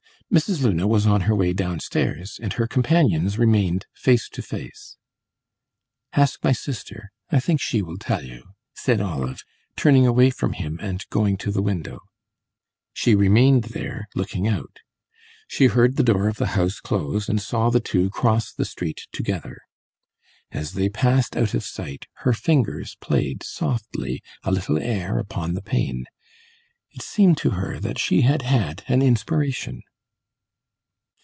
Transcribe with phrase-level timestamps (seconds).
[0.33, 0.63] Mrs.
[0.63, 4.95] Luna was on her way downstairs, and her companions remained face to face.
[6.13, 8.43] "Ask my sister I think she will tell you,"
[8.73, 9.43] said Olive,
[9.75, 11.99] turning away from him and going to the window.
[12.93, 14.77] She remained there, looking out;
[15.49, 19.09] she heard the door of the house close, and saw the two cross the street
[19.11, 19.59] together.
[20.49, 25.61] As they passed out of sight her fingers played, softly, a little air upon the
[25.61, 26.05] pane;
[26.91, 29.81] it seemed to her that she had had an inspiration.